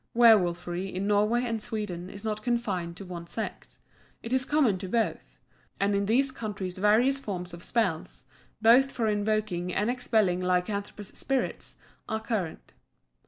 Werwolfery 0.15 0.87
in 0.87 1.05
Norway 1.05 1.45
and 1.45 1.61
Sweden 1.61 2.09
is 2.09 2.23
not 2.25 2.41
confined 2.41 2.97
to 2.97 3.05
one 3.05 3.27
sex; 3.27 3.77
it 4.23 4.33
is 4.33 4.45
common 4.45 4.79
to 4.79 4.87
both; 4.89 5.37
and 5.79 5.93
in 5.93 6.07
these 6.07 6.31
countries 6.31 6.79
various 6.79 7.19
forms 7.19 7.53
of 7.53 7.63
spells, 7.63 8.23
both 8.59 8.91
for 8.91 9.07
invoking 9.07 9.71
and 9.71 9.91
expelling 9.91 10.41
lycanthropous 10.41 11.09
spirits, 11.15 11.75
are 12.09 12.19
current. 12.19 12.71